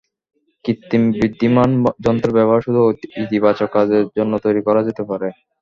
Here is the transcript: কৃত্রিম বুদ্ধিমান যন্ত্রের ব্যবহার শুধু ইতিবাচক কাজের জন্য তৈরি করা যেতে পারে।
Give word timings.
কৃত্রিম 0.65 1.03
বুদ্ধিমান 1.13 1.69
যন্ত্রের 2.05 2.35
ব্যবহার 2.37 2.65
শুধু 2.67 2.81
ইতিবাচক 3.21 3.69
কাজের 3.75 4.03
জন্য 4.17 4.33
তৈরি 4.45 4.61
করা 4.67 4.81
যেতে 4.87 5.03
পারে। 5.09 5.27